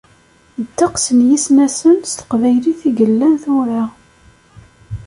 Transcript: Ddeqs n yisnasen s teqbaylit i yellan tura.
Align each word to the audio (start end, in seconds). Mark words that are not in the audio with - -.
Ddeqs 0.63 1.05
n 1.17 1.19
yisnasen 1.27 1.97
s 2.09 2.11
teqbaylit 2.17 2.81
i 2.89 2.89
yellan 2.97 3.33
tura. 3.43 3.83